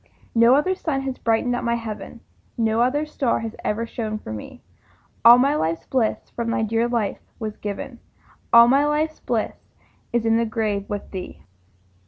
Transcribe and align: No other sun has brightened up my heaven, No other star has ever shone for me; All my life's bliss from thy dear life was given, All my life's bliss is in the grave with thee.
No 0.33 0.55
other 0.55 0.73
sun 0.73 1.01
has 1.01 1.19
brightened 1.19 1.55
up 1.55 1.63
my 1.63 1.75
heaven, 1.75 2.21
No 2.57 2.81
other 2.81 3.05
star 3.05 3.41
has 3.41 3.55
ever 3.63 3.85
shone 3.85 4.17
for 4.17 4.33
me; 4.33 4.63
All 5.23 5.37
my 5.37 5.53
life's 5.53 5.85
bliss 5.85 6.31
from 6.31 6.49
thy 6.49 6.63
dear 6.63 6.87
life 6.87 7.19
was 7.37 7.55
given, 7.57 7.99
All 8.51 8.67
my 8.67 8.83
life's 8.83 9.19
bliss 9.19 9.53
is 10.11 10.25
in 10.25 10.37
the 10.37 10.45
grave 10.47 10.89
with 10.89 11.11
thee. 11.11 11.43